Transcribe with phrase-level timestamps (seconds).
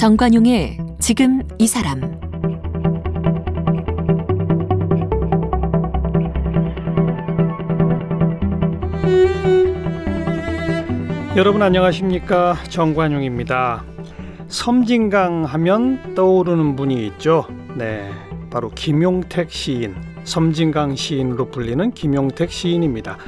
[0.00, 2.00] 정관용의 지금 이 사람
[11.36, 13.84] 여러분 안녕하십니까 정관용입니다.
[14.48, 17.44] 섬진강 하면 떠오르는 분이 있죠.
[17.76, 18.10] 네,
[18.48, 23.18] 바로 김용택 시인, 섬진강 시인으로 불리는 김용택 시인입니다.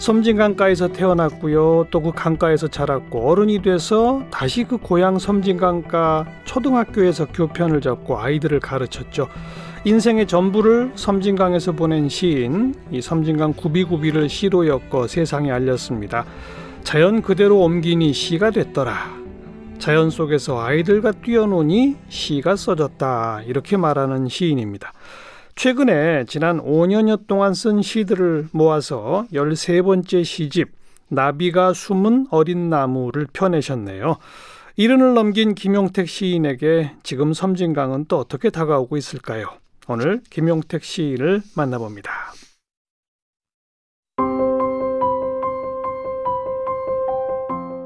[0.00, 1.86] 섬진강가에서 태어났고요.
[1.90, 9.28] 또 그 강가에서 자랐고 어른이 돼서 다시 그 고향 섬진강가 초등학교에서 교편을 잡고 아이들을 가르쳤죠.
[9.84, 16.24] 인생의 전부를 섬진강에서 보낸 시인, 이 섬진강 구비구비를 시로 엮어 세상에 알렸습니다.
[16.82, 19.20] 자연 그대로 옮기니 시가 됐더라.
[19.78, 23.42] 자연 속에서 아이들과 뛰어노니 시가 써졌다.
[23.46, 24.92] 이렇게 말하는 시인입니다.
[25.56, 30.68] 최근에 지난 5년여 동안 쓴 시들을 모아서 13번째 시집
[31.08, 34.16] 나비가 숨은 어린 나무를 펴내셨네요.
[34.76, 39.50] 이른을 넘긴 김용택 시인에게 지금 섬진강은 또 어떻게 다가오고 있을까요?
[39.88, 42.32] 오늘 김용택 시인을 만나봅니다.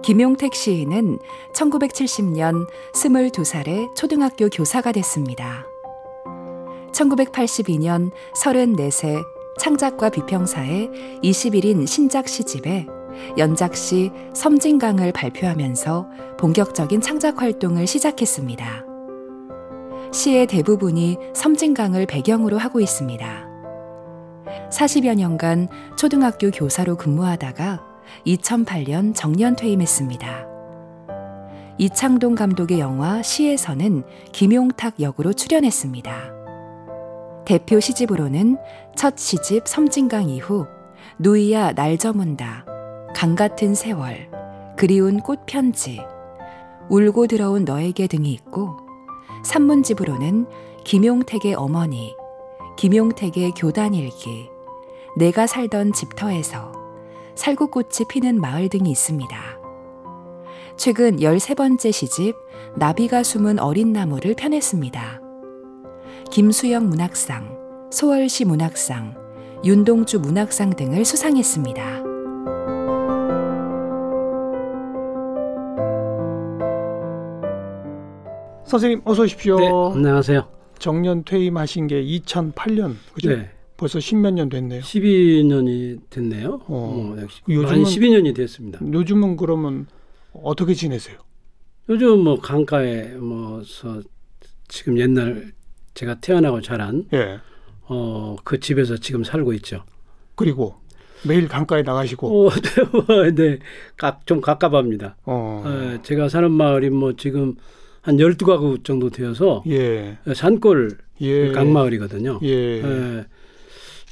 [0.05, 1.19] 김용택 시인은
[1.55, 5.65] 1970년 22살에 초등학교 교사가 됐습니다.
[6.95, 9.23] 1982년 34세
[9.59, 12.87] 창작과 비평사의 21인 신작 시집에
[13.39, 18.85] 연작시 섬진강을 발표하면서 본격적인 창작 활동을 시작했습니다.
[20.13, 23.49] 시의 대부분이 섬진강을 배경으로 하고 있습니다.
[24.71, 27.81] 40여 년간 초등학교 교사로 근무하다가
[28.27, 30.47] 2008년 정년 퇴임했습니다.
[31.79, 36.34] 이창동 감독의 영화 시에서는 김용탁 역으로 출연했습니다.
[37.45, 38.57] 대표 시집으로는
[38.97, 40.67] 첫 시집 섬진강 이후
[41.19, 42.65] 누이야 날 저문다,
[43.15, 44.29] 강 같은 세월,
[44.77, 46.01] 그리운 꽃 편지,
[46.89, 48.77] 울고 들어온 너에게 등이 있고
[49.45, 50.47] 산문집으로는
[50.85, 52.15] 김용택의 어머니,
[52.77, 54.49] 김용택의 교단일기,
[55.17, 56.73] 내가 살던 집터에서
[57.35, 59.37] 살구꽃이 피는 마을 등이 있습니다.
[60.77, 62.35] 최근 13번째 시집
[62.77, 65.24] 나비가 숨은 어린 나무를 펴냈습니다.
[66.31, 69.15] 김수영 문학상, 소월시 문학상,
[69.65, 72.03] 윤동주 문학상 등을 수상했습니다.
[78.65, 79.59] 선생님 어서 오십시오.
[79.59, 80.49] 네, 안녕하세요.
[80.79, 83.31] 정년 퇴임하신 게 2008년 그죠?
[83.31, 83.51] 네.
[83.77, 84.81] 벌써 10몇 년 됐네요.
[84.81, 86.61] 12년이 됐네요.
[86.67, 87.15] 어.
[87.17, 87.17] 어,
[87.49, 88.81] 요즘은- 만 12년이 됐습니다.
[88.81, 89.87] 요즘은 그러면
[90.33, 91.19] 어떻게 지내세요?
[91.89, 94.01] 요즘 뭐 강가에 뭐서
[94.69, 95.53] 지금 옛날
[95.95, 97.39] 제가 태어나고 자란 예.
[97.87, 99.85] 어, 그 집에서 지금 살고 있죠.
[100.35, 100.77] 그리고
[101.27, 102.51] 매일 강가에 나가시고 어,
[103.25, 103.59] 네, 네,
[103.97, 105.17] 각, 좀 가깝합니다.
[105.25, 105.63] 어.
[105.65, 107.55] 어, 제가 사는 마을이 뭐 지금
[108.03, 110.19] 한 12가구 정도 되어서 예.
[110.35, 111.53] 산골 예.
[111.53, 112.41] 강마을이거든요.
[112.43, 112.83] 예.
[112.83, 113.25] 예.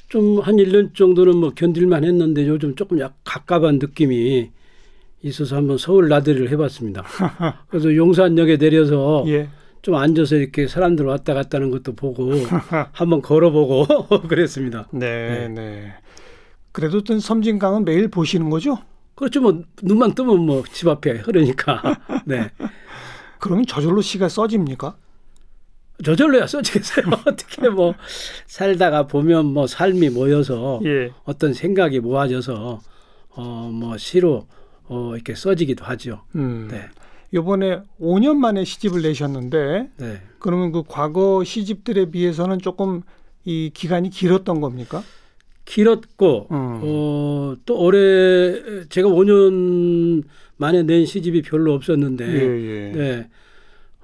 [0.09, 4.51] 좀한 1년 정도는 뭐 견딜만 했는데 요즘 조금 약 가깝한 느낌이
[5.23, 7.05] 있어서 한번 서울 나들이를 해봤습니다.
[7.69, 9.49] 그래서 용산역에 내려서 예.
[9.83, 12.31] 좀 앉아서 이렇게 사람들 왔다 갔다 하는 것도 보고
[12.93, 14.87] 한번 걸어보고 그랬습니다.
[14.93, 15.93] 네, 네.
[16.71, 18.79] 그래도 어떤 섬진강은 매일 보시는 거죠?
[19.15, 19.41] 그렇죠.
[19.41, 21.83] 뭐 눈만 뜨면 뭐 집 앞에 흐르니까.
[22.25, 22.51] 네.
[23.39, 24.97] 그러면 저절로 시가 써집니까?
[26.05, 27.07] 저절로야 써지겠어요.
[27.27, 27.95] 어떻게 뭐
[28.47, 31.11] 살다가 보면 뭐 삶이 모여서 예.
[31.25, 32.81] 어떤 생각이 모아져서
[33.35, 34.47] 어 뭐 시로
[34.85, 36.23] 어 이렇게 써지기도 하죠.
[36.37, 36.69] 음.
[36.71, 36.89] 네.
[37.35, 40.21] 요번에 5년 만에 시집을 내셨는데 네.
[40.39, 43.03] 그러면 그 과거 시집들에 비해서는 조금
[43.45, 45.03] 이 기간이 길었던 겁니까?
[45.65, 46.81] 길었고 음.
[46.83, 50.25] 어, 또 올해 제가 5년
[50.57, 52.93] 만에 낸 시집이 별로 없었는데 예, 예.
[52.93, 53.29] 네.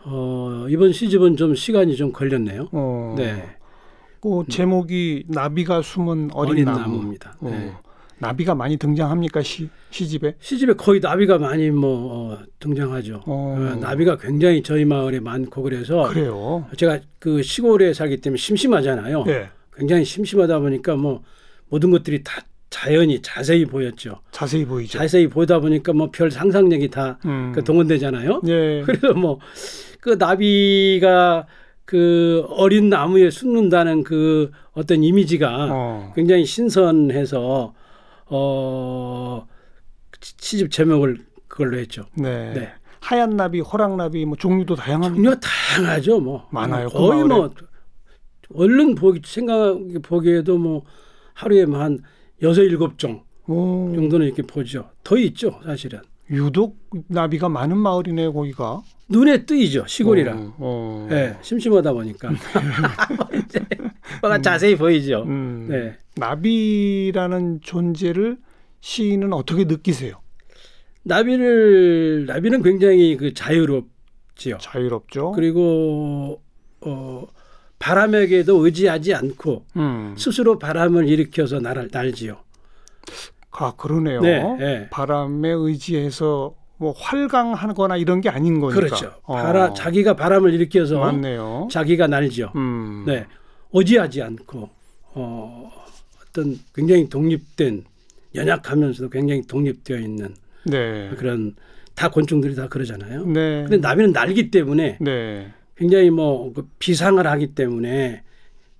[0.05, 2.69] 어, 이번 시집은 좀 시간이 좀 걸렸네요.
[2.73, 3.15] 어.
[3.17, 3.57] 네.
[4.21, 6.79] 그 제목이 나비가 숨은 어린, 어린 나무.
[6.81, 7.37] 나무입니다.
[7.41, 7.51] 어.
[7.51, 7.73] 네.
[8.21, 10.35] 나비가 많이 등장합니까 시 시집에?
[10.41, 13.23] 시집에 거의 나비가 많이 뭐 어, 등장하죠.
[13.27, 13.57] 어.
[13.59, 16.67] 어, 나비가 굉장히 저희 마을에 많고 그래서 그래요.
[16.77, 19.25] 제가 그 시골에 살기 때문에 심심하잖아요.
[19.29, 19.49] 예.
[19.77, 21.23] 굉장히 심심하다 보니까 뭐
[21.69, 24.21] 모든 것들이 다 자연이 자세히 보였죠.
[24.31, 24.99] 자세히 보이죠.
[24.99, 27.53] 자세히 보다 보니까 뭐 별 상상력이 다 음.
[27.55, 28.43] 그 동원되잖아요.
[28.47, 28.83] 예.
[28.87, 29.39] 그래서 뭐
[30.01, 31.47] 그 나비가
[31.85, 36.13] 그 어린 나무에 숨는다는 그 어떤 이미지가 어.
[36.15, 37.75] 굉장히 신선해서
[38.31, 39.47] 어
[40.21, 42.05] 시- 시집 제목을 그걸로 했죠.
[42.15, 42.53] 네.
[42.55, 42.69] 네.
[43.01, 45.15] 하얀 나비, 호랑 나비 뭐 종류도 다양합니다.
[45.15, 46.21] 종류가 다양하죠.
[46.21, 47.29] 뭐 많아요, 그 거의 마을에?
[47.29, 47.51] 뭐
[48.55, 50.83] 얼른 보기 생각 보기에도 뭐
[51.35, 52.01] 하루에 뭐한
[52.43, 53.93] 여섯 일곱 종 오.
[53.95, 54.91] 정도는 이렇게 보죠.
[55.05, 56.01] 더 있죠, 사실은.
[56.31, 56.77] 유독
[57.07, 58.83] 나비가 많은 마을이네요, 거기가.
[59.09, 60.35] 눈에 뜨이죠 시골이라.
[60.35, 61.07] 어, 어.
[61.09, 62.31] 네, 심심하다 보니까
[63.47, 63.61] 이제
[64.21, 65.23] 뭐가 자세히 보이죠.
[65.23, 65.97] 음, 네.
[66.19, 68.39] 나비라는 존재를
[68.81, 70.21] 시인은 어떻게 느끼세요?
[71.03, 74.59] 나비를 나비는 굉장히 그 자유롭지요.
[74.61, 75.33] 자유롭죠.
[75.33, 76.43] 그리고
[76.81, 77.27] 어
[77.79, 80.15] 바람에게도 의지하지 않고 음.
[80.19, 82.39] 스스로 바람을 일으켜서 날, 날지요.
[83.51, 84.21] 아 그러네요.
[84.21, 84.89] 네, 네.
[84.91, 88.81] 바람에 의지해서 뭐 활강하거나 이런 게 아닌 거니까.
[88.81, 89.15] 그렇죠.
[89.23, 89.35] 어.
[89.35, 91.69] 바라, 자기가 바람을 일으켜서 맞네요.
[91.71, 92.53] 자기가 날지요.
[92.55, 93.05] 음.
[93.07, 93.27] 네,
[93.73, 94.71] 의지하지 않고
[95.15, 95.71] 어,
[96.39, 97.85] 어떤 굉장히 독립된
[98.35, 101.11] 연약하면서도 굉장히 독립되어 있는 네.
[101.17, 101.57] 그런
[101.95, 103.27] 다 곤충들이 다 그러잖아요.
[103.27, 103.63] 네.
[103.63, 105.53] 근데 나비는 날기 때문에 네.
[105.77, 108.23] 굉장히 뭐그 비상을 하기 때문에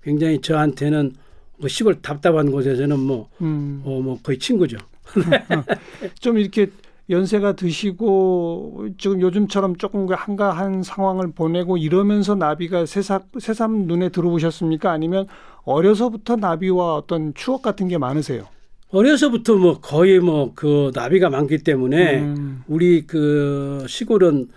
[0.01, 1.13] 굉장히 저한테는
[1.57, 3.81] 뭐 시골 답답한 곳에서는 뭐, 음.
[3.83, 4.77] 어, 뭐 거의 친구죠.
[6.19, 6.67] 좀 이렇게
[7.09, 14.91] 연세가 드시고 지금 요즘처럼 조금 그 한가한 상황을 보내고 이러면서 나비가 새삼, 새삼 눈에 들어오셨습니까?
[14.91, 15.27] 아니면
[15.63, 18.47] 어려서부터 나비와 어떤 추억 같은 게 많으세요?
[18.89, 22.63] 어려서부터 뭐 거의 뭐 그 나비가 많기 때문에 음.
[22.67, 24.47] 우리 그 시골은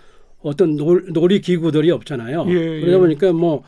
[0.41, 2.45] 어떤 놀, 놀이 기구들이 없잖아요.
[2.49, 2.97] 예, 그러다 예.
[2.97, 3.63] 보니까 뭐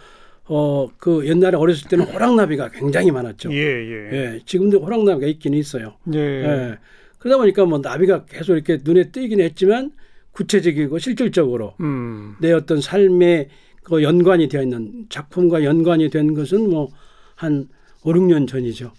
[0.47, 3.51] 어 그 옛날에 어렸을 때는 호랑나비가 굉장히 많았죠.
[3.51, 4.09] 예, 예.
[4.13, 5.95] 예, 지금도 호랑나비가 있기는 있어요.
[6.13, 6.19] 예.
[6.19, 6.77] 예.
[7.17, 9.91] 그러다 보니까 뭐 나비가 계속 이렇게 눈에 띄긴 했지만
[10.33, 12.35] 구체적이고 실질적으로 음.
[12.39, 13.49] 내 어떤 삶에
[13.81, 16.89] 그 연관이 되어 있는 작품과 연관이 된 것은 뭐
[17.35, 17.67] 한
[18.03, 18.91] 5, 6년 전이죠.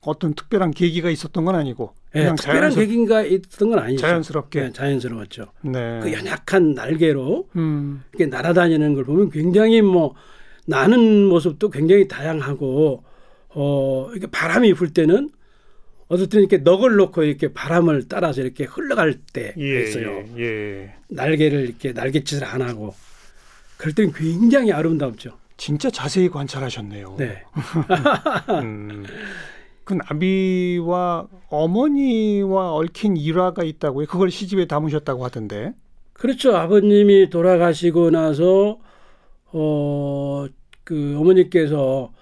[0.00, 4.00] 어떤 특별한 계기가 있었던 건 아니고 예, 그냥 특별한 자연스, 계기가 있던 건 아니죠.
[4.00, 4.60] 자연스럽게.
[4.60, 5.46] 네, 자연스러웠죠.
[5.62, 6.00] 네.
[6.02, 8.02] 그 연약한 날개로 음.
[8.12, 10.14] 이렇게 날아다니는 걸 보면 굉장히 뭐
[10.66, 13.04] 나는 모습도 굉장히 다양하고
[13.50, 15.30] 어 이렇게 바람이 불 때는
[16.08, 20.24] 때는 이렇게 넋을 놓고 이렇게 바람을 따라서 이렇게 흘러갈 때 예, 있어요.
[20.38, 20.94] 예, 예.
[21.08, 22.94] 날개를 이렇게 날갯짓을 안 하고
[23.76, 25.36] 그럴 때는 굉장히 아름답죠.
[25.56, 27.16] 진짜 자세히 관찰하셨네요.
[27.18, 27.42] 네.
[28.62, 29.04] 음.
[29.84, 34.06] 그 나비와 어머니와 얽힌 일화가 있다고요.
[34.06, 35.72] 그걸 시집에 담으셨다고 하던데.
[36.12, 36.56] 그렇죠.
[36.56, 38.78] 아버님이 돌아가시고 나서
[39.52, 40.46] 어
[40.86, 42.12] 그 어머니께서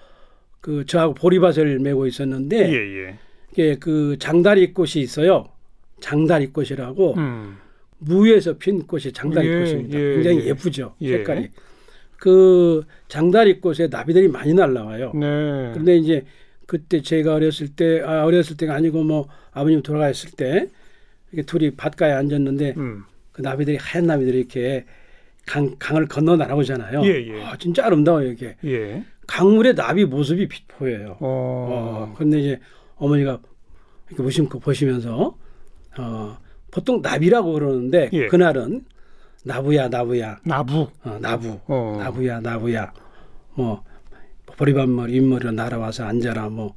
[0.59, 3.19] 그 저하고 보리밭을 메고 있었는데 예, 예.
[3.51, 5.45] 이게 그 장다리 꽃이 있어요.
[6.01, 7.57] 장다리 꽃이라고 음.
[7.99, 9.99] 무에서 핀 꽃이 장다리꽃입니다.
[9.99, 10.45] 예, 예, 굉장히 예.
[10.47, 10.95] 예쁘죠.
[11.01, 11.17] 예.
[11.17, 11.49] 색깔이.
[12.17, 15.11] 그 장다리꽃에 나비들이 많이 날라와요.
[15.13, 15.71] 네.
[15.73, 16.25] 그런데 이제
[16.65, 20.69] 그때 제가 어렸을 때, 아, 어렸을 때가 아니고 뭐 아버님 돌아가셨을 때
[21.31, 23.03] 이렇게 둘이 밭가에 앉았는데 음.
[23.31, 24.85] 그 나비들이 하얀 나비들이 이렇게
[25.45, 27.03] 강, 강을 건너 날아오잖아요.
[27.05, 27.43] 예, 예.
[27.43, 28.55] 아, 진짜 아름다워요, 이게.
[28.65, 29.03] 예.
[29.27, 31.17] 강물에 나비 모습이 비- 보여요.
[31.19, 32.09] 어.
[32.11, 32.59] 어, 근데 이제
[32.95, 33.39] 어머니가
[34.07, 35.35] 이렇게 무심코 보시면서
[35.97, 36.37] 어,
[36.71, 38.27] 보통 나비라고 그러는데 예.
[38.27, 38.85] 그날은
[39.45, 40.87] 나부야 나부야 나부.
[41.03, 41.97] 어, 나부 어.
[41.99, 42.91] 나부야 나부야
[43.53, 43.83] 뭐
[44.57, 46.73] 보리밥머리 윗머리로 날아와서 앉아라 뭐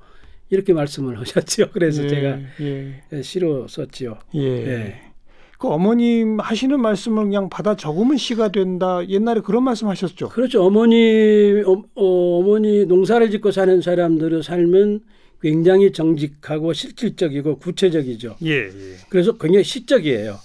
[0.51, 1.71] 이렇게 말씀을 하셨죠.
[1.73, 3.23] 그래서 예, 제가 예.
[3.23, 4.19] 시로 썼지요.
[4.35, 4.41] 예.
[4.41, 5.01] 예.
[5.59, 9.01] 그 어머님 하시는 말씀을 그냥 받아 적으면 시가 된다.
[9.09, 10.29] 옛날에 그런 말씀 하셨죠.
[10.29, 10.65] 그렇죠.
[10.65, 15.01] 어머니 어, 어, 어머니 농사를 짓고 사는 사람들의 삶은
[15.41, 18.37] 굉장히 정직하고 실질적이고 구체적이죠.
[18.45, 18.71] 예, 예.
[19.09, 20.37] 그래서 굉장히 시적이에요.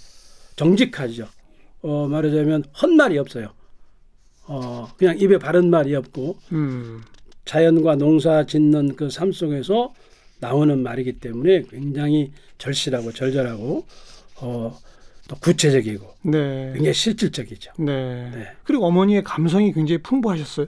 [0.55, 1.25] 정직하죠.
[1.83, 3.49] 어, 말하자면 헛말이 없어요.
[4.47, 7.01] 어, 그냥 입에 바른 말이 없고 음.
[7.45, 9.93] 자연과 농사 짓는 그 삶 속에서
[10.39, 13.85] 나오는 말이기 때문에 굉장히 절실하고 절절하고
[14.41, 14.77] 어,
[15.29, 16.71] 또 구체적이고 네.
[16.73, 17.71] 굉장히 실질적이죠.
[17.79, 18.29] 네.
[18.31, 18.47] 네.
[18.63, 20.67] 그리고 어머니의 감성이 굉장히 풍부하셨어요.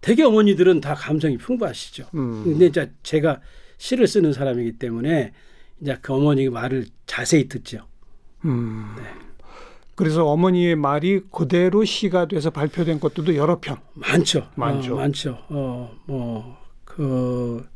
[0.00, 2.08] 대개 어머니들은 다 감성이 풍부하시죠.
[2.14, 2.44] 음.
[2.44, 3.40] 근데 이제 제가
[3.78, 5.32] 시를 쓰는 사람이기 때문에
[5.80, 7.86] 이제 그 어머니 말을 자세히 듣죠.
[8.44, 8.94] 음.
[9.98, 13.78] 그래서 어머니의 말이 그대로 시가 돼서 발표된 것들도 여러 편.
[13.94, 14.46] 많죠.
[14.54, 14.94] 많죠.
[14.94, 15.38] 어, 많죠.
[15.48, 17.66] 어, 뭐, 그,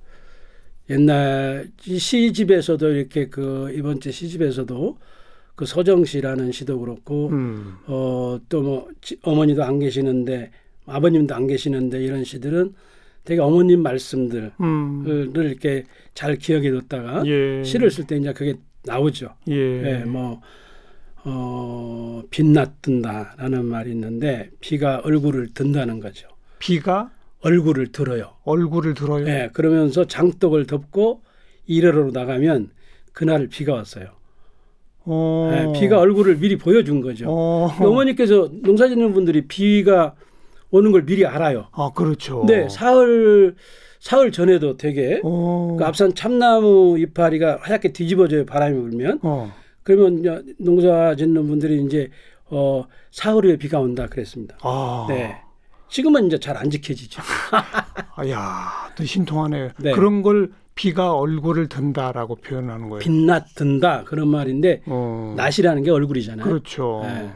[0.88, 4.98] 옛날 이 시집에서도 이렇게 그 이번 주 시집에서도
[5.56, 7.74] 그 서정 시라는 시도 그렇고, 음.
[7.88, 8.88] 어, 또 뭐,
[9.22, 10.52] 어머니도 안 계시는데,
[10.86, 12.72] 아버님도 안 계시는데 이런 시들은
[13.24, 15.32] 되게 어머님 말씀들을 음.
[15.34, 17.64] 이렇게 잘 기억해 뒀다가 예.
[17.64, 19.34] 시를 쓸 때 이제 그게 나오죠.
[19.48, 19.54] 예.
[19.54, 20.40] 예, 뭐,
[21.24, 21.81] 어,
[22.32, 26.26] 빛나 뜬다라는 말이 있는데, 비가 얼굴을 든다는 거죠.
[26.58, 27.10] 비가
[27.42, 28.32] 얼굴을 들어요.
[28.44, 29.28] 얼굴을 들어요.
[29.28, 31.22] 예, 그러면서 장독을 덮고
[31.66, 32.70] 일하러 나가면
[33.12, 34.06] 그날 비가 왔어요.
[35.04, 35.50] 어.
[35.52, 37.26] 예, 비가 얼굴을 미리 보여준 거죠.
[37.28, 37.68] 어.
[37.80, 40.14] 어머니께서 농사 짓는 분들이 비가
[40.70, 41.66] 오는 걸 미리 알아요.
[41.72, 42.44] 아, 그렇죠.
[42.46, 43.56] 네, 사흘,
[43.98, 45.76] 사흘 전에도 되게 어.
[45.78, 48.46] 그 앞산 참나무 이파리가 하얗게 뒤집어져요.
[48.46, 49.18] 바람이 불면.
[49.22, 49.52] 어.
[49.82, 52.10] 그러면 이제 농사 짓는 분들이 이제
[52.46, 54.56] 어 사흘 후에 비가 온다 그랬습니다.
[54.62, 55.40] 아, 네.
[55.88, 57.22] 지금은 이제 잘 안 지켜지죠.
[58.16, 59.70] 아야, 또 신통하네.
[59.78, 59.92] 네.
[59.92, 63.00] 그런 걸 비가 얼굴을 든다라고 표현하는 거예요.
[63.00, 66.44] 빛났 든다 그런 말인데 어, 낫이라는 게 얼굴이잖아요.
[66.46, 67.02] 그렇죠.
[67.04, 67.30] 네.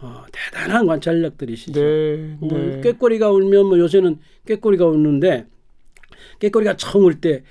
[0.00, 1.80] 어, 대단한 관찰력들이시죠.
[1.80, 2.80] 네, 어, 네.
[2.82, 5.46] 꾀꼬리가 울면 뭐 요새는 꾀꼬리가 우는데
[6.40, 7.42] 꾀꼬리가 처음 울 때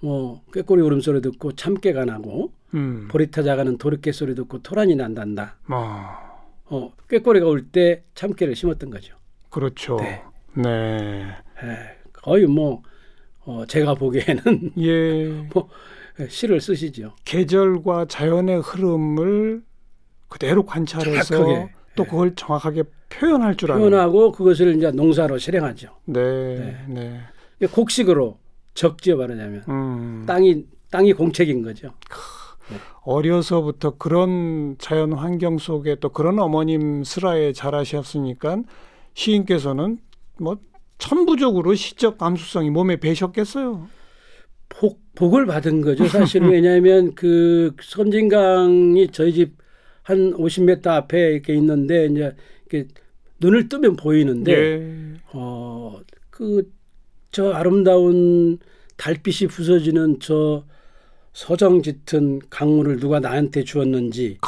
[0.00, 5.56] 뭐 꾀꼬리 울음소리 듣고 참깨가 나고 음, 보리타 자가는 도르깨 소리 듣고 토란이 난단다.
[5.66, 6.20] 아,
[6.66, 9.16] 어, 꾀꼬리가 울때 참깨를 심었던 거죠.
[9.50, 9.96] 그렇죠.
[9.96, 10.22] 네.
[10.54, 11.24] 네.
[11.62, 12.82] 에, 거의 뭐
[13.40, 17.14] 어, 제가 보기에는 예, 시를 쓰시죠.
[17.24, 19.62] 계절과 자연의 흐름을
[20.28, 21.72] 그대로 관찰해서 정확하게.
[21.96, 23.80] 또 그걸 정확하게 표현할 줄 아는.
[23.82, 25.88] 표현하고 그것을 이제 농사로 실행하죠.
[26.04, 27.20] 네, 네.
[27.58, 28.38] 이게 곡식으로
[28.74, 31.92] 적지어 말하자면 음, 땅이 땅이 공책인 거죠.
[33.02, 38.62] 어려서부터 그런 자연 환경 속에 또 그런 어머님 슬하에 자라셨으니까
[39.14, 39.98] 시인께서는
[40.38, 40.58] 뭐
[40.98, 43.88] 천부적으로 시적 감수성이 몸에 배셨겠어요.
[44.68, 46.06] 복, 복을 받은 거죠.
[46.06, 49.60] 사실 왜냐하면 그 섬진강이 저희 집
[50.10, 52.34] 한 50m 앞에 이렇게 있는데 이제
[52.68, 52.88] 이렇게
[53.40, 55.14] 눈을 뜨면 보이는데 예.
[55.32, 56.70] 어그
[57.32, 58.58] 저 아름다운
[58.96, 60.64] 달빛이 부서지는 저
[61.32, 64.38] 서정 짙은 강물을 누가 나한테 주었는지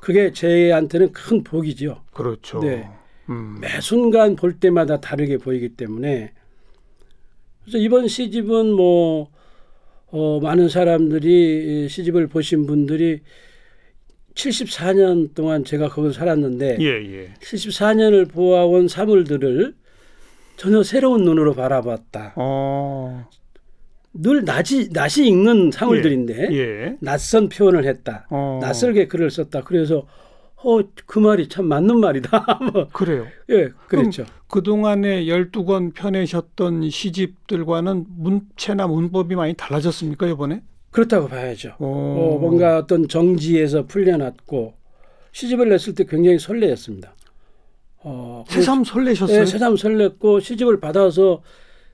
[0.00, 2.02] 그게 제한테는 큰 복이죠.
[2.12, 2.60] 그렇죠.
[2.60, 2.88] 네.
[3.28, 3.58] 음.
[3.60, 6.32] 매 순간 볼 때마다 다르게 보이기 때문에
[7.62, 9.30] 그래서 이번 시집은 뭐
[10.08, 13.20] 어, 많은 사람들이 이 시집을 보신 분들이
[14.34, 17.34] 74년 동안 제가 거기서 살았는데 예, 예.
[17.40, 19.74] 74년을 보아온 사물들을
[20.60, 22.34] 전혀 새로운 눈으로 바라봤다.
[22.36, 23.26] 어.
[24.12, 26.96] 늘 낯이 낯이 익는 사물들인데 예.
[27.00, 28.26] 낯선 표현을 했다.
[28.28, 28.58] 어.
[28.60, 29.62] 낯설게 글을 썼다.
[29.62, 30.06] 그래서
[30.56, 32.58] 어그 말이 참 맞는 말이다.
[32.74, 33.26] 뭐 그래요.
[33.48, 34.26] 예, 그랬죠.
[34.48, 40.60] 그 동안에 12권 펴내셨던 시집들과는 문체나 문법이 많이 달라졌습니까, 이번에?
[40.90, 41.76] 그렇다고 봐야죠.
[41.78, 41.86] 어.
[41.86, 44.74] 어, 뭔가 어떤 정지에서 풀려났고
[45.32, 47.14] 시집을 냈을 때 굉장히 설레었습니다.
[48.02, 49.40] 어, 새삼 설레셨어요?
[49.40, 51.42] 네, 새삼 설렜고 시집을 받아서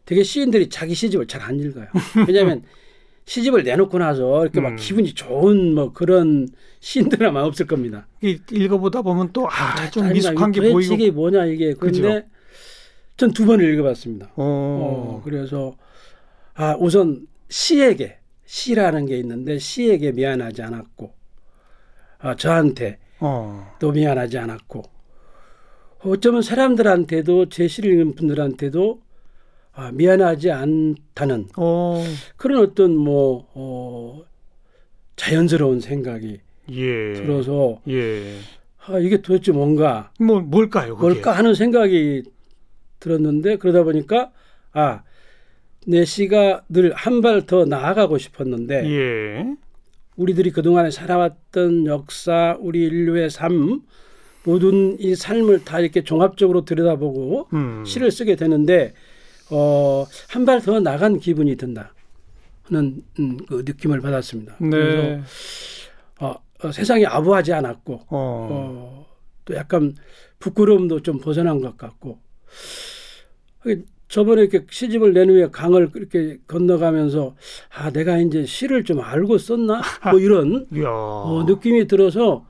[0.05, 1.87] 되게 시인들이 자기 시집을 잘 안 읽어요.
[2.29, 2.63] 왜냐하면
[3.27, 4.77] 시집을 내놓고 나서 이렇게 막 음.
[4.77, 6.49] 기분이 좋은 뭐 그런
[6.79, 8.07] 시인들은 아마 없을 겁니다.
[8.23, 10.13] 이- 읽어보다 보면 또, 아, 좀 짜증나.
[10.13, 10.95] 미숙한 게 보이고.
[10.95, 11.75] 이게 뭐냐 이게.
[11.75, 12.27] 근데
[13.17, 14.27] 전 두 번을 읽어봤습니다.
[14.27, 15.23] 어, 어.
[15.25, 15.75] 그래서
[16.55, 21.13] 아 우선 시에게 시라는 게 있는데 시에게 미안하지 않았고
[22.19, 23.75] 아, 저한테 어.
[23.81, 24.83] 또 미안하지 않았고
[26.01, 29.01] 어쩌면 사람들한테도 제 시를 읽는 분들한테도
[29.73, 32.03] 아, 미안하지 않다는 어.
[32.37, 34.23] 그런 어떤 뭐 어,
[35.17, 37.13] 자연스러운 생각이 예.
[37.15, 38.37] 들어서 예.
[38.87, 41.13] 아, 이게 도대체 뭔가 뭐, 뭘까요, 그게?
[41.15, 42.23] 뭘까 하는 생각이
[43.01, 44.33] 들었는데 그러다 보니까
[44.73, 45.03] 아,
[45.87, 49.57] 내 시가 늘 한 발 더 나아가고 싶었는데 예.
[50.17, 53.83] 우리들이 그동안에 살아왔던 역사, 우리 인류의 삶
[54.47, 57.85] 모든 이 삶을 다 이렇게 종합적으로 들여다보고 음.
[57.85, 58.95] 시를 쓰게 되는데
[59.51, 61.93] 어, 한 발 더 나간 기분이 든다.
[62.65, 64.57] 하는 음, 그 느낌을 받았습니다.
[64.59, 65.23] 그래서 네.
[66.21, 68.09] 어, 어, 세상이 아부하지 않았고 어.
[68.11, 69.07] 어,
[69.45, 69.95] 또 약간
[70.39, 72.19] 부끄러움도 좀 벗어난 것 같고
[73.61, 77.35] 하긴 저번에 이렇게 시집을 낸 후에 강을 이렇게 건너가면서
[77.75, 80.67] 아 내가 이제 시를 좀 알고 썼나 뭐 이런.
[80.87, 82.47] 어, 느낌이 들어서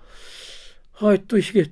[0.99, 1.67] 아 또 이게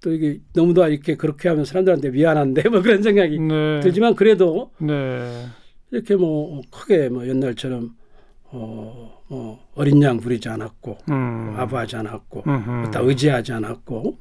[0.00, 3.80] 또 이게 너무도 이렇게 그렇게 하면 사람들한테 미안한데 뭐 그런 생각이 네.
[3.80, 5.46] 들지만 그래도 네.
[5.90, 7.96] 이렇게 뭐 크게 뭐 옛날처럼
[8.44, 11.54] 어, 뭐 어린 양 부리지 않았고 음.
[11.56, 12.90] 아부하지 않았고 음흠.
[12.90, 14.18] 다 의지하지 않았고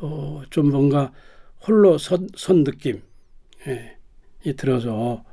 [0.00, 1.12] 어, 좀 뭔가
[1.66, 3.02] 홀로 선, 선 느낌
[3.66, 3.96] 예,
[4.44, 5.24] 이 들어서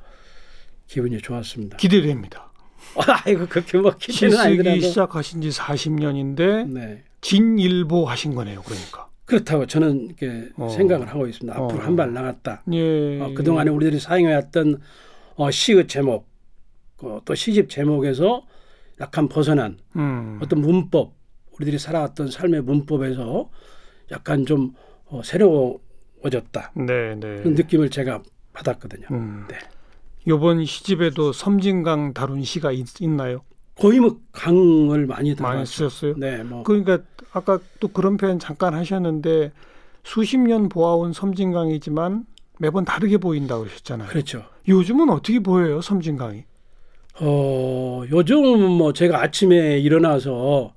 [0.88, 1.78] 기분이 좋았습니다.
[1.78, 2.52] 기대됩니다.
[3.26, 7.04] 아이고 그렇게 뭐시 기대는 아니더라도 시작하신 지 40년인데 네.
[7.22, 9.10] 진일보 하신 거네요, 그러니까.
[9.26, 10.68] 그렇다고 저는 이렇게 어.
[10.70, 11.58] 생각을 하고 있습니다.
[11.58, 11.84] 앞으로 어.
[11.84, 12.64] 한발 나갔다.
[12.74, 13.22] 예.
[13.22, 14.82] 어, 그동안에 우리들이 사용해왔던
[15.36, 16.28] 어, 시의 제목
[17.02, 18.44] 어, 또 시집 제목에서
[19.00, 20.40] 약간 벗어난 음.
[20.42, 21.14] 어떤 문법
[21.56, 23.50] 우리들이 살아왔던 삶의 문법에서
[24.12, 24.74] 약간 좀
[25.06, 27.38] 어, 새로워졌다 네, 네.
[27.38, 28.22] 그런 느낌을 제가
[28.54, 29.08] 받았거든요.
[29.12, 29.46] 음.
[29.50, 29.58] 네.
[30.28, 33.42] 요번 시집에도 섬진강 다룬 시가 있, 있나요?
[33.76, 35.66] 거의 뭐 강을 많이 많이 들어갔죠.
[35.66, 36.16] 쓰셨어요?
[36.18, 37.00] 네, 뭐 그러니까
[37.32, 39.52] 아까 또 그런 표현 잠깐 하셨는데
[40.04, 42.26] 수십 년 보아온 섬진강이지만
[42.60, 44.10] 매번 다르게 보인다고 그러셨잖아요.
[44.10, 44.44] 그렇죠.
[44.68, 46.44] 요즘은 어떻게 보여요, 섬진강이?
[47.22, 50.74] 어, 요즘은 뭐 제가 아침에 일어나서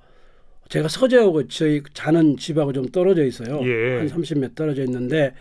[0.69, 3.61] 제가 서재하고 저희 자는 집하고 좀 떨어져 있어요.
[3.65, 3.99] 예.
[3.99, 5.35] 한 30m 떨어져 있는데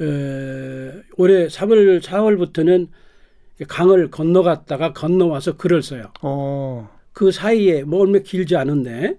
[0.00, 2.88] 에, 올해 3월 4월부터는
[3.68, 6.12] 강을 건너갔다가 건너와서 글을 써요.
[6.22, 6.90] 어.
[7.12, 9.18] 그 사이에 뭐 얼마 길지 않은데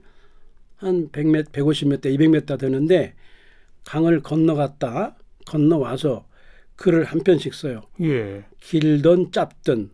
[0.77, 3.13] 한 100m, 150m, 200m 되는데
[3.85, 6.25] 강을 건너갔다 건너와서
[6.75, 7.81] 글을 한 편씩 써요.
[8.01, 8.45] 예.
[8.61, 9.89] 길든 짧든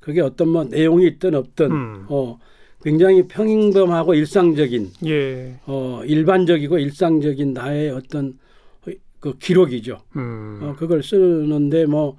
[0.00, 2.06] 그게 어떤 뭐 내용이 있든 없든 음.
[2.08, 2.38] 어
[2.82, 5.60] 굉장히 평범하고 일상적인 예.
[5.66, 8.38] 어 일반적이고 일상적인 나의 어떤
[9.20, 10.00] 그 기록이죠.
[10.16, 10.58] 음.
[10.62, 12.16] 어 그걸 쓰는데 뭐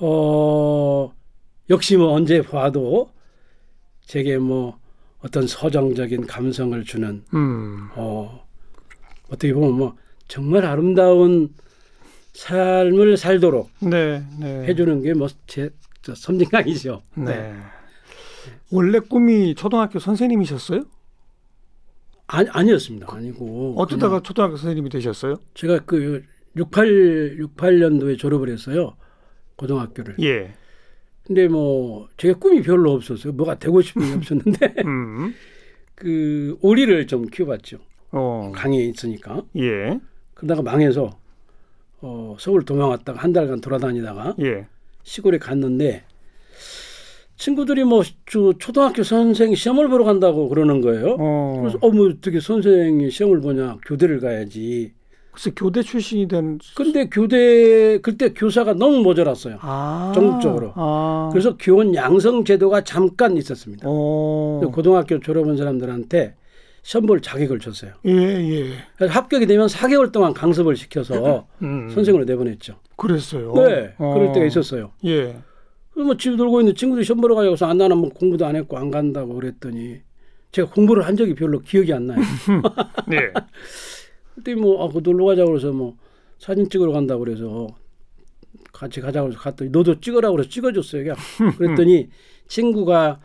[0.00, 1.12] 어,
[1.68, 3.10] 역시 뭐 언제 봐도
[4.02, 4.78] 제게 뭐
[5.22, 7.88] 어떤 서정적인 감성을 주는 음.
[7.94, 8.46] 어
[9.28, 9.96] 어떻게 보면 뭐
[10.28, 11.54] 정말 아름다운
[12.32, 14.24] 삶을 살도록 네.
[14.38, 14.64] 네.
[14.66, 15.70] 해주는 게뭐제
[16.14, 17.02] 섬진강이죠.
[17.16, 17.54] 네.
[18.70, 20.84] 원래 꿈이 초등학교 선생님이셨어요?
[22.28, 23.06] 아니, 아니었습니다.
[23.10, 25.36] 아니고 어쩌다가 초등학교 선생님이 되셨어요?
[25.54, 26.22] 제가 그
[26.56, 28.96] 68, 68년도에 졸업을 했어요.
[29.56, 30.16] 고등학교를.
[30.22, 30.54] 예.
[31.30, 33.32] 근데 뭐 제가 꿈이 별로 없었어요.
[33.34, 35.32] 뭐가 되고 싶은 게 없었는데 음.
[35.94, 37.78] 그 오리를 좀 키워봤죠.
[38.10, 38.50] 어.
[38.52, 39.44] 강에 있으니까.
[39.56, 40.00] 예.
[40.34, 41.16] 그러다가 망해서
[42.00, 44.66] 어, 서울 도망왔다가 한 달간 돌아다니다가 예.
[45.04, 46.02] 시골에 갔는데
[47.36, 51.16] 친구들이 뭐저 초등학교 선생 시험을 보러 간다고 그러는 거예요.
[51.16, 51.58] 어.
[51.60, 54.94] 그래서 어머 어떻게 선생이 시험을 보냐 교대를 가야지.
[55.40, 59.56] 글쎄 교대 출신이 된 근데 교대 그때 교사가 너무 모자랐어요.
[59.62, 60.12] 아.
[60.14, 60.72] 전국적으로.
[60.76, 61.30] 아.
[61.32, 63.86] 그래서 교원 양성 제도가 잠깐 있었습니다.
[63.88, 64.60] 어.
[64.70, 66.34] 고등학교 졸업한 사람들한테
[66.82, 67.92] 시험 볼 자격을 줬어요.
[68.06, 68.72] 예, 예.
[68.96, 71.88] 그래서 합격이 되면 4개월 동안 강습을 시켜서 음.
[71.88, 72.76] 선생으로 내보냈죠.
[72.96, 73.54] 그랬어요.
[73.54, 74.12] 네, 어.
[74.12, 74.90] 그럴 때가 있었어요.
[75.06, 75.36] 예.
[75.92, 78.76] 그래서 뭐집 놀고 있는 친구들이 시험 보러 가자고 해서 안 나는 뭐 공부도 안 했고
[78.76, 80.00] 안 간다고 그랬더니
[80.52, 82.18] 제가 공부를 한 적이 별로 기억이 안 나요.
[83.12, 83.32] 예.
[84.34, 85.96] 그때 뭐 아, 그 놀러 가자고 그래서 뭐
[86.38, 87.68] 사진 찍으러 간다고 그래서
[88.72, 91.02] 같이 가자고 해서 갔더니 너도 찍으라고 그래서 찍어줬어요.
[91.02, 91.16] 그냥.
[91.58, 92.08] 그랬더니
[92.48, 93.20] 친구가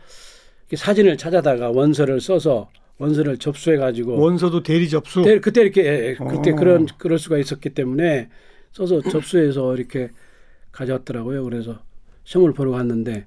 [0.63, 5.21] 이렇게 사진을 찾아다가 원서를 써서 원서를 접수해 가지고 원서도 대리 접수.
[5.21, 6.55] 그때, 그때 이렇게 예, 그때 어.
[6.55, 8.29] 그런 그럴 수가 있었기 때문에
[8.71, 10.11] 써서 접수해서 이렇게
[10.71, 11.43] 가져왔더라고요.
[11.43, 11.79] 그래서
[12.23, 13.25] 시험을 보러 갔는데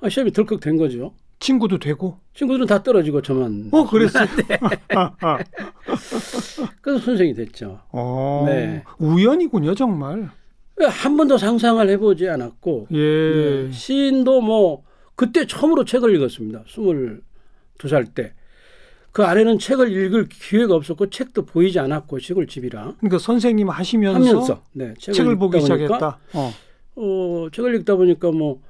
[0.00, 1.14] 아, 시험이 덜컥 된 거죠.
[1.44, 2.18] 친구도 되고.
[2.32, 4.26] 친구들은 다 떨어지고 저만 어, 그랬어요.
[4.48, 4.58] 네.
[6.80, 7.80] 그래서 선생이 됐죠.
[7.92, 8.44] 어.
[8.46, 8.82] 네.
[8.98, 10.30] 우연이군요, 정말.
[10.80, 12.98] 한 번도 상상을 해보지 않았고 예.
[12.98, 14.82] 네, 시인도 뭐
[15.14, 16.64] 그때 처음으로 책을 읽었습니다.
[16.66, 17.20] 스물
[17.78, 18.32] 두 살 때.
[19.12, 24.62] 그 안에는 책을 읽을 기회가 없었고 책도 보이지 않았고 시골 집이라 그러니까 선생님 하시면서, 하면서
[24.72, 26.18] 네, 책을 보기 읽다 보니까 시작했다.
[26.34, 26.52] 어.
[26.96, 28.60] 어, 책을 읽다 보니까 뭐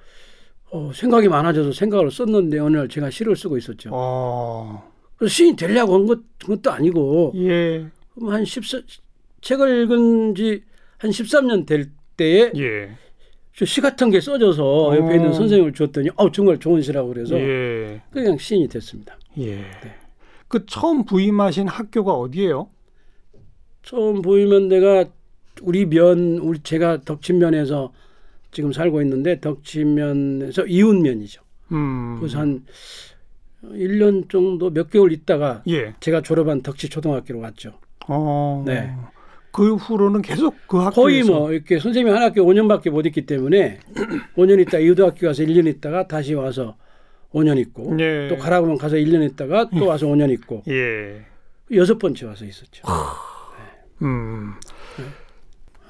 [0.75, 3.91] 어, 생각이 많아져서 생각을 썼는데 어느 날 제가 시를 쓰고 있었죠.
[3.93, 4.91] 어.
[5.17, 7.87] 그래서 시인 되려고 한 것, 것도 아니고 예.
[8.21, 8.81] 한 14,
[9.41, 12.97] 책을 읽은 지 한 13년 될 때에 예.
[13.55, 15.33] 저시 같은 게 써져서 옆에 있는 어.
[15.33, 18.01] 선생님을 줬더니 어 정말 좋은 시라고 그래서 예.
[18.11, 19.19] 그냥 시인이 됐습니다.
[19.39, 19.65] 예.
[20.49, 22.71] 그 처음 부임하신 학교가 어디예요?
[23.83, 25.05] 처음 보이면 내가
[25.61, 27.93] 우리 면 우리 제가 덕친면에서
[28.55, 31.43] 지금 살고 있는데 덕친면에서 이웃면이죠.
[31.73, 32.17] 음.
[32.19, 32.65] 그래서 한
[33.63, 35.95] 1년 정도 몇 개월 있다가 예.
[36.01, 37.79] 제가 졸업한 덕치 초등학교로 왔죠.
[38.09, 38.63] 어.
[38.67, 38.95] 네.
[39.51, 43.79] 그 후로는 계속 그 학교에서 거의 뭐 이렇게 선생님이 한 학교 5년밖에 못 있기 때문에
[44.37, 46.77] 5년 있다 이웃학교 가서 1년 있다가 다시 와서
[47.33, 48.29] 5년 있고 예.
[48.29, 51.25] 또 가라고 하면 가서 1년 있다가 또 와서 5년 있고 예.
[51.73, 52.83] 여섯 번째 와서 있었죠.
[54.03, 54.55] 음.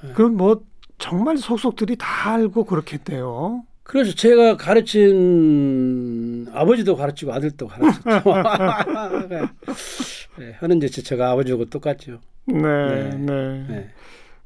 [0.03, 0.12] 네.
[0.14, 0.62] 그럼 뭐
[0.98, 3.64] 정말 속속들이 다 알고 그렇겠대요.
[3.83, 8.24] 그래서 제가 가르친 아버지도 가르치고 아들도 가르쳤죠.
[10.38, 12.20] 네, 하는 짓이 제가 아버지하고 똑같죠.
[12.46, 13.16] 네, 네.
[13.16, 13.66] 네.
[13.68, 13.90] 네.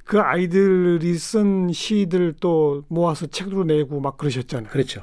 [0.04, 4.70] 그 아이들이 쓴 시들 또 모아서 책으로 내고 막 그러셨잖아요.
[4.70, 5.02] 그렇죠.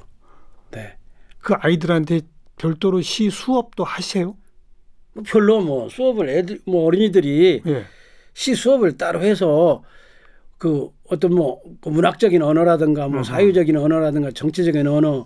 [0.72, 0.98] 네.
[1.40, 2.22] 그 아이들한테
[2.58, 4.36] 별도로 시 수업도 하세요?
[5.14, 7.86] 뭐 별로 뭐 수업을 애들 뭐 어린이들이 예.
[8.34, 9.84] 시 수업을 따로 해서
[10.58, 13.24] 그 어떤 뭐그 문학적인 언어라든가 뭐 음.
[13.24, 15.26] 사회적인 언어라든가 정치적인 언어를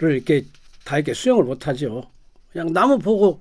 [0.00, 0.44] 이렇게
[0.84, 2.04] 다 이렇게 수용을 못 하죠.
[2.50, 3.40] 그냥 나무 보고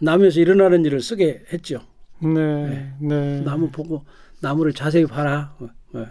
[0.00, 1.80] 나무에서 일어나는 일을 쓰게 했죠.
[2.20, 3.40] 네, 네.
[3.42, 4.04] 나무 보고
[4.40, 5.54] 나무를 자세히 봐라.
[5.58, 6.06] 어, 어.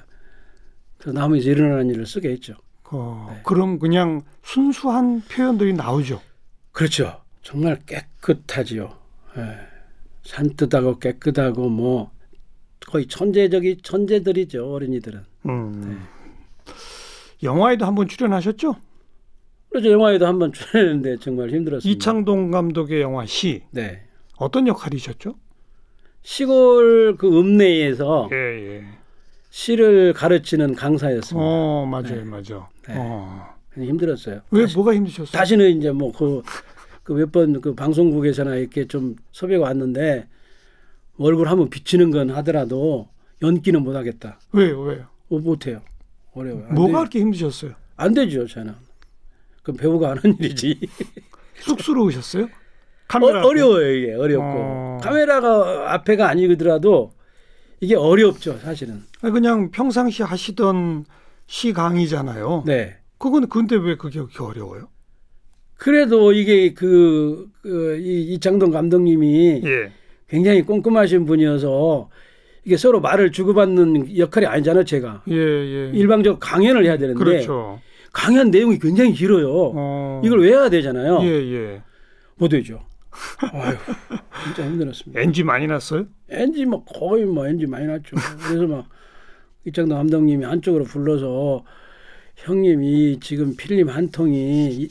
[0.97, 2.55] 그래서 나무에서 일어나는 일을 쓰게 했죠.
[2.91, 3.41] 어, 네.
[3.43, 6.21] 그럼 그냥 순수한 표현들이 나오죠.
[6.71, 7.21] 그렇죠.
[7.41, 8.95] 정말 깨끗하지요.
[9.37, 9.57] 예.
[10.23, 12.11] 산뜻하고 깨끗하고 뭐
[12.87, 15.19] 거의 천재적이 천재들이죠 어린이들은.
[15.47, 15.81] 음.
[15.81, 16.73] 네.
[17.43, 18.75] 영화에도 한번 출연하셨죠?
[19.69, 21.89] 그래서 영화에도 한번 출연했는데 정말 힘들었습니다.
[21.95, 24.01] 이창동 감독의 영화 시 네.
[24.37, 25.35] 어떤 역할이셨죠?
[26.23, 28.85] 시골 그 읍내에서 예, 예.
[29.49, 31.45] 시를 가르치는 강사였습니다.
[31.45, 32.23] 어, 맞아요, 네.
[32.23, 32.69] 맞아.
[32.87, 32.93] 네.
[32.97, 33.53] 어.
[33.77, 34.39] 힘들었어요.
[34.51, 35.31] 왜 다시, 뭐가 힘드셨어요?
[35.31, 36.41] 다시는 이제 뭐 그
[37.03, 40.27] 그 몇 번그 방송국에서나 이렇게 좀 섭외가 왔는데
[41.17, 43.09] 얼굴 한번 비치는 건 하더라도
[43.41, 44.39] 연기는 못 하겠다.
[44.51, 45.05] 왜요, 왜요?
[45.29, 45.81] 어, 못 해요.
[46.33, 46.65] 어려워요.
[46.67, 46.99] 안 뭐가.
[46.99, 47.73] 그렇게 힘드셨어요?
[47.95, 48.73] 안 되죠, 저는.
[49.63, 50.79] 그럼 배우가 하는 일이지.
[51.59, 52.49] 쑥스러우셨어요?
[53.07, 54.13] 카메라 어, 어려워요, 이게.
[54.13, 54.43] 어렵고.
[54.45, 54.99] 어.
[55.01, 57.13] 카메라가 앞에가 아니더라도
[57.79, 59.03] 이게 어렵죠, 사실은.
[59.21, 61.05] 아니, 그냥 평상시 하시던
[61.47, 62.63] 시 강의잖아요.
[62.65, 62.97] 네.
[63.17, 64.89] 그건 근데 왜 그게 그렇게 어려워요?
[65.77, 69.91] 그래도 이게 그, 그 이, 이창동 감독님이 예.
[70.27, 72.09] 굉장히 꼼꼼하신 분이어서
[72.63, 75.23] 이게 서로 말을 주고받는 역할이 아니잖아요, 제가.
[75.29, 75.91] 예, 예.
[75.93, 77.79] 일방적 강연을 해야 되는데 그렇죠.
[78.11, 79.71] 강연 내용이 굉장히 길어요.
[79.75, 80.21] 어.
[80.23, 81.19] 이걸 외워야 되잖아요.
[81.23, 81.83] 예, 예.
[82.35, 82.81] 못 되죠.
[83.53, 83.75] 아유,
[84.43, 85.21] 진짜 힘들었습니다.
[85.21, 86.05] NG 많이 났어요?
[86.29, 88.15] 엔지 뭐 거의 뭐 엔지 많이 났죠.
[88.47, 88.89] 그래서 막
[89.65, 91.63] 이창동 감독님이 한쪽으로 불러서
[92.35, 94.87] 형님 이 지금 필름 한 통이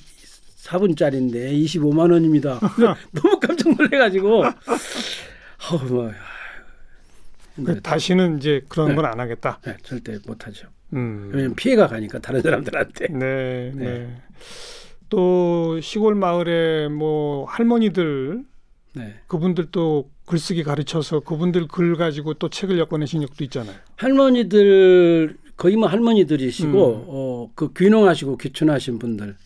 [0.64, 2.58] 4분짜리인데 25만 원입니다.
[3.12, 6.10] 너무 깜짝 놀래가지고 아우 뭐
[7.56, 7.80] 그.
[7.80, 8.94] 다시는 이제 그런 네.
[8.94, 9.60] 건안 하겠다.
[9.64, 10.68] 네, 절대 못하죠.
[10.94, 11.30] 음.
[11.32, 13.08] 왜냐면 피해가 가니까 다른 사람들한테.
[13.08, 13.84] 네, 네.
[13.84, 14.22] 네.
[15.08, 18.42] 또 시골 마을에 뭐 할머니들
[18.94, 19.14] 네.
[19.26, 23.76] 그분들도 글쓰기 가르쳐서 그분들 글 가지고 또 책을 엮어내신 적도 있잖아요.
[23.96, 27.04] 할머니들 거의 뭐 할머니들이시고 음.
[27.06, 29.36] 어, 그 귀농하시고 귀촌하신 분들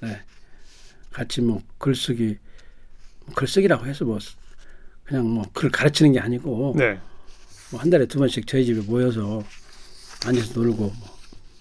[0.00, 0.20] 네.
[1.12, 2.38] 같이 뭐 글쓰기
[3.26, 4.18] 뭐 글쓰기라고 해서 뭐
[5.04, 6.98] 그냥 뭐글 가르치는 게 아니고 네.
[7.70, 9.42] 뭐한 달에 두 번씩 저희 집에 모여서
[10.26, 10.92] 앉아서 놀고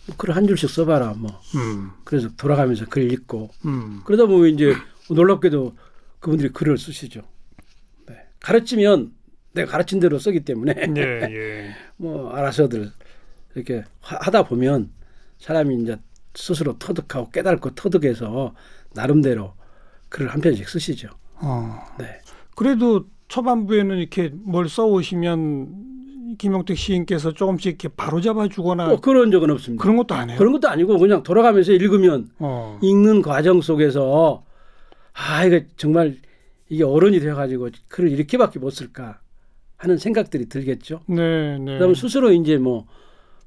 [0.08, 1.92] 뭐글한 줄씩 써봐라 뭐 음.
[2.04, 4.02] 그래서 돌아가면서 글 읽고 음.
[4.06, 4.74] 그러다 보면 이제
[5.10, 5.76] 놀랍게도
[6.20, 7.22] 그분들이 글을 쓰시죠.
[8.08, 8.16] 네.
[8.40, 9.14] 가르치면
[9.54, 11.76] 내가 가르친 대로 쓰기 때문에 예, 예.
[11.98, 12.92] 뭐 알아서들
[13.56, 14.92] 이렇게 하- 하다 보면
[15.40, 15.98] 사람이 이제
[16.36, 18.54] 스스로 터득하고 깨닫고 터득해서
[18.93, 19.54] 나름대로
[20.10, 21.10] 글을 한 편씩 쓰시죠.
[21.36, 21.80] 어.
[21.97, 22.06] 네.
[22.56, 29.49] 그래도 초반부에는 이렇게 뭘 써오시면 김용택 시인께서 조금씩 이렇게 바로 잡아 주거나 뭐 그런 적은
[29.51, 29.82] 없습니다.
[29.82, 30.38] 그런 것도 안 해요.
[30.38, 32.80] 그런 것도 아니고 그냥 돌아가면서 읽으면 어.
[32.82, 34.43] 읽는 과정 속에서
[35.13, 36.17] 아 이거 정말
[36.69, 39.19] 이게 어른이 되어가지고 글을 이렇게밖에 못 쓸까
[39.77, 41.01] 하는 생각들이 들겠죠.
[41.08, 41.73] 네, 네.
[41.73, 42.86] 그다음 스스로 이제 뭐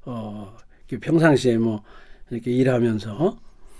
[0.03, 0.55] 어,
[1.01, 1.83] 평상시에 뭐
[2.29, 3.37] 이렇게 일하면서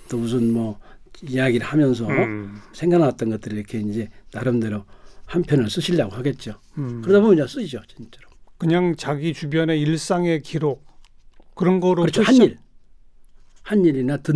[0.10, 0.80] 또 무슨 뭐
[1.24, 2.60] 이야기를 하면서 음.
[2.74, 4.86] 생각났던 것들을 이렇게 이제 나름대로
[5.26, 6.60] 한 편을 쓰시려고 하겠죠.
[6.78, 7.02] 음.
[7.02, 8.28] 그러다 보면 이제 쓰죠, 진짜로.
[8.58, 10.86] 그냥 자기 주변의 일상의 기록
[11.56, 12.58] 그런 거로 그렇죠, 한 일,
[13.64, 14.34] 한 일이나 듣,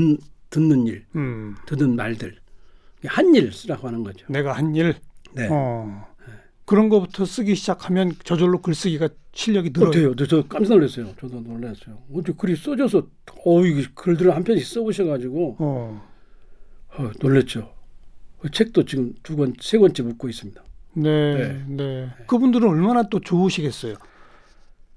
[0.49, 1.55] 듣는 일, 음.
[1.67, 2.37] 듣는 말들,
[3.05, 4.25] 한 일 쓰라고 하는 거죠.
[4.29, 4.95] 내가 한 일.
[5.33, 5.47] 네.
[5.51, 6.07] 어.
[6.65, 9.89] 그런 거부터 쓰기 시작하면 저절로 글쓰기가 실력이 늘어요.
[9.89, 10.15] 어때요?
[10.15, 11.13] 저, 저 깜짝 놀랐어요.
[11.19, 11.97] 저도 놀랐어요.
[12.13, 13.07] 어떻게 글이 써져서
[13.45, 16.09] 어 이게 글들을 한 편씩 써보셔가지고 어.
[16.99, 17.73] 어, 놀랬죠.
[18.39, 20.62] 그 책도 지금 두 권, 세 권째 묶고 있습니다.
[20.93, 21.65] 네, 네.
[21.67, 22.09] 네.
[22.27, 23.95] 그분들은 얼마나 또 좋으시겠어요.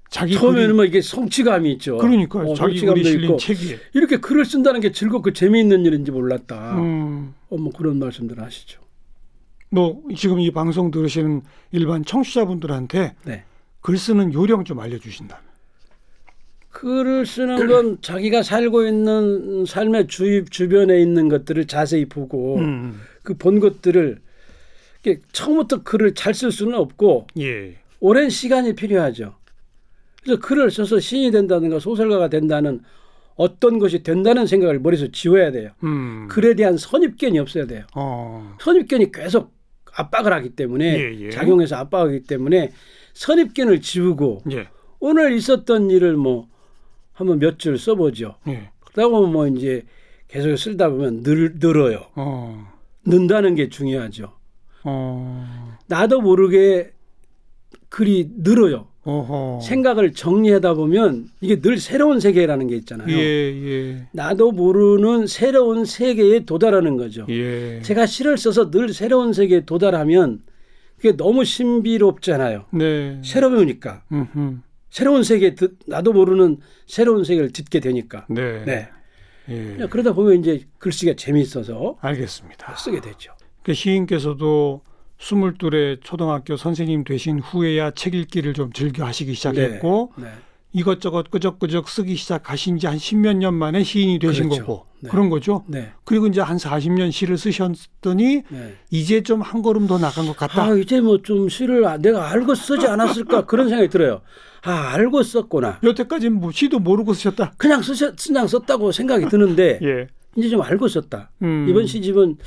[0.09, 1.97] 자기 처음에는 글이 뭐 이게 성취감이 있죠.
[1.97, 3.77] 그러니까 요 어, 자기 성취감도 글이 실린 있고 책이.
[3.93, 6.77] 이렇게 글을 쓴다는 게 즐겁고 재미있는 일인지 몰랐다.
[6.77, 7.33] 음.
[7.49, 8.81] 어, 뭐 그런 말씀들 하시죠.
[9.69, 13.43] 뭐 지금 이 방송 들으시는 일반 청취자분들한테 네.
[13.81, 15.41] 글 쓰는 요령 좀 알려주신다.
[16.73, 22.99] 글을 쓰는 건 자기가 살고 있는 삶의 주, 주변에 있는 것들을 자세히 보고 음.
[23.23, 24.19] 그본 것들을
[25.31, 27.75] 처음부터 글을 잘 쓸 수는 없고 예.
[27.99, 29.35] 오랜 시간이 필요하죠.
[30.23, 32.81] 그래서 글을 써서 시인이 된다든가 소설가가 된다는
[33.35, 35.71] 어떤 것이 된다는 생각을 머릿속에 지워야 돼요.
[35.83, 36.27] 음.
[36.29, 37.85] 글에 대한 선입견이 없어야 돼요.
[37.95, 38.55] 어.
[38.59, 39.53] 선입견이 계속
[39.93, 41.29] 압박을 하기 때문에 예, 예.
[41.29, 42.71] 작용해서 압박하기 때문에
[43.13, 44.67] 선입견을 지우고 예.
[44.99, 46.47] 오늘 있었던 일을 뭐
[47.13, 48.35] 한번 몇 줄 써보죠.
[48.47, 48.69] 예.
[48.93, 49.83] 그러고 뭐 이제
[50.27, 52.05] 계속 쓰다 보면 늘, 늘어요.
[52.15, 52.67] 어.
[53.05, 54.31] 는다는 게 중요하죠.
[54.83, 55.77] 어.
[55.87, 56.91] 나도 모르게
[57.89, 58.87] 글이 늘어요.
[59.05, 59.59] 어허.
[59.61, 63.09] 생각을 정리하다 보면 이게 늘 새로운 세계라는 게 있잖아요.
[63.09, 64.07] 예, 예.
[64.13, 67.25] 나도 모르는 새로운 세계에 도달하는 거죠.
[67.29, 67.81] 예.
[67.81, 70.41] 제가 시를 써서 늘 새로운 세계에 도달하면
[70.95, 72.65] 그게 너무 신비롭잖아요.
[72.71, 73.19] 네.
[73.25, 74.57] 새로우니까 음흠.
[74.93, 78.27] 새로운 세계 듣 나도 모르는 새로운 세계를 듣게 되니까.
[78.29, 78.63] 네.
[78.63, 78.89] 네.
[79.49, 79.87] 예.
[79.89, 82.75] 그러다 보면 이제 글쓰기가 재미있어서 알겠습니다.
[82.75, 83.33] 쓰게 되죠.
[83.63, 84.81] 그 시인께서도
[85.17, 90.27] 스물둘에 초등학교 선생님 되신 후에야 책 읽기를 좀 즐겨 하시기 시작했고 네.
[90.73, 94.65] 이것저것 끄적끄적 쓰기 시작하신 지 한 십몇 년 만에 시인이 되신 그렇죠.
[94.65, 95.09] 거고 네.
[95.09, 95.63] 그런 거죠.
[95.67, 95.91] 네.
[96.03, 98.75] 그리고 이제 한 40년 시를 쓰셨더니 네.
[98.89, 100.63] 이제 좀 한 걸음 더 나간 것 같다.
[100.63, 104.21] 아 이제 뭐 좀 시를 아- 내가 알고 쓰지 않았을까 그런 생각이 들어요.
[104.63, 105.79] 아 알고 썼구나.
[105.83, 107.53] 여태까지는 뭐 시도 모르고 쓰셨다.
[107.57, 110.07] 그냥 쓰 그냥 썼다고 생각이 드는데 예.
[110.35, 111.31] 이제 좀 알고 썼다.
[111.43, 111.67] 음.
[111.69, 112.37] 이번 시집은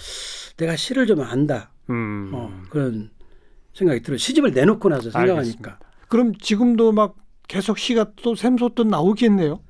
[0.56, 1.70] 내가 시를 좀 안다.
[1.90, 2.30] 음.
[2.32, 3.10] 어, 그런
[3.74, 4.16] 생각이 들어요.
[4.18, 5.38] 시집을 내놓고 나서 생각하니까.
[5.38, 5.78] 알겠습니다.
[6.08, 7.14] 그럼 지금도 막
[7.48, 9.60] 계속 시가 또 샘솟듯 나오겠네요.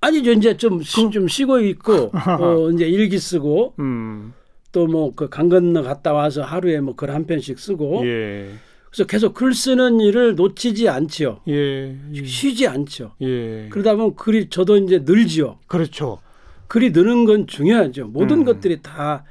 [0.00, 0.32] 아니죠.
[0.32, 4.32] 이제 좀, 쉬, 좀 쉬고 있고, 어, 이제 일기 쓰고, 음.
[4.72, 8.50] 또뭐 그 강 건너 갔다 와서 하루에 뭐 글 한 편씩 쓰고, 예.
[8.90, 11.40] 그래서 계속 글 쓰는 일을 놓치지 않지요.
[11.48, 11.96] 예.
[12.24, 13.12] 쉬지 않죠.
[13.22, 13.68] 예.
[13.70, 15.58] 그러다 보면 글이 저도 이제 늘지요.
[15.66, 16.20] 그렇죠.
[16.68, 18.06] 글이 느는 건 중요하죠.
[18.08, 18.44] 모든 음.
[18.44, 19.24] 것들이 다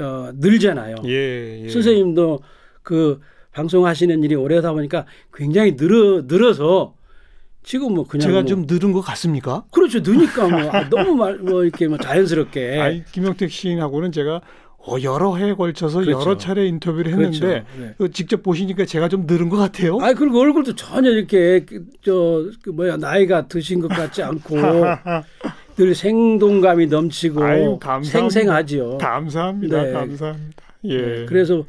[0.00, 0.96] 어, 늘잖아요.
[1.06, 1.64] 예.
[1.64, 1.68] 예.
[1.68, 2.40] 선생님도
[2.82, 3.20] 그
[3.52, 6.94] 방송하시는 일이 오래다 보니까 굉장히 늘어 늘어서
[7.62, 9.64] 지금 뭐 그냥 제가 뭐 좀 늘은 것 같습니까?
[9.70, 14.40] 그렇죠 느니까 뭐 아, 너무 말 뭐 이렇게 뭐 자연스럽게 아니, 김영택 시인하고는 제가
[14.84, 16.20] 어, 여러 해에 걸쳐서 그렇죠.
[16.20, 17.64] 여러 차례 인터뷰를 했는데 그렇죠.
[17.78, 17.94] 네.
[17.98, 19.98] 그 직접 보시니까 제가 좀 늘은 것 같아요.
[20.00, 24.56] 아 그리고 얼굴도 전혀 이렇게 그, 저그 뭐야 나이가 드신 것 같지 않고
[25.78, 27.78] 늘 생동감이 넘치고 아유.
[28.02, 28.98] 생생하지요.
[28.98, 29.82] 감사합니다.
[29.84, 29.92] 네.
[29.92, 30.62] 감사합니다.
[30.84, 30.96] 예.
[31.00, 31.64] 네, 그래서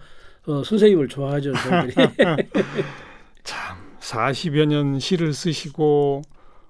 [0.48, 1.54] 어, 선생님을 좋아하죠
[4.14, 6.22] 40여 년 시를 쓰시고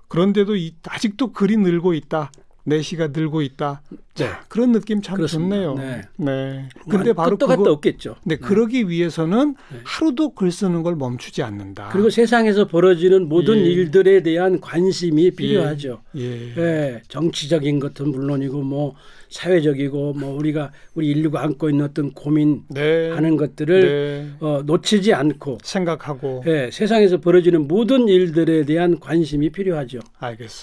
[0.08, 2.32] 그런데도 이, 아직도 글이 늘고 있다.
[2.65, 3.82] 내 시가 늘고 있다.
[4.13, 5.56] 자, 그런 느낌 참 그렇습니다.
[5.56, 5.76] 좋네요.
[5.76, 6.02] 네.
[6.17, 6.69] 네.
[6.89, 8.15] 근데 뭐 바로 끝도 갔다 그거 없겠죠.
[8.23, 9.80] 네, 그러기 위해서는 네.
[9.84, 11.89] 하루도 글 쓰는 걸 멈추지 않는다.
[11.91, 13.62] 그리고 세상에서 벌어지는 모든 예.
[13.63, 16.02] 일들에 대한 관심이 필요하죠.
[16.15, 16.56] 예.
[16.58, 18.95] 예, 정치적인 것은 물론이고 뭐
[19.30, 23.36] 사회적이고 뭐 우리가 우리 인류가 안고 있는 어떤 고민하는 네.
[23.36, 24.45] 것들을 네.
[24.45, 29.99] 어, 놓치지 않고 생각하고 예, 세상에서 벌어지는 모든 일들에 대한 관심이 필요하죠.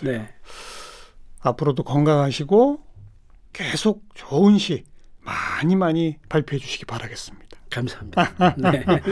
[0.05, 0.29] 네.
[1.41, 2.81] 앞으로도 건강하시고
[3.53, 4.85] 계속 좋은 시
[5.21, 7.59] 많이 많이 발표해 주시기 바라겠습니다.
[7.71, 8.55] 감사합니다.
[8.57, 8.71] 네.
[8.85, 9.03] 네,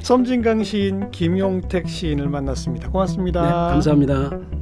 [0.00, 2.90] 섬진강 시인 김용택 시인을 만났습니다.
[2.90, 3.68] 고맙습니다.
[3.68, 4.61] 감사합니다.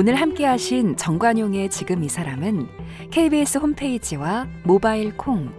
[0.00, 2.68] 오늘 함께 하신 정관용의 지금 이 사람은
[3.10, 5.52] KBS 홈페이지와 모바일 콩,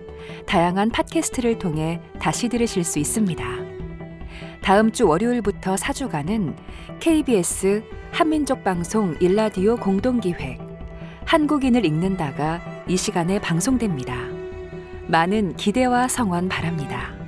[0.45, 3.43] 다양한 팟캐스트를 통해 다시 들으실 수 있습니다.
[4.61, 6.55] 다음 주 월요일부터 4주간은
[7.01, 10.61] KBS 한민족 방송 일라디오 공동기획
[11.25, 14.15] 한국인을 읽는다가 이 시간에 방송됩니다.
[15.07, 17.18] 많은 기대와 성원 바랍니다.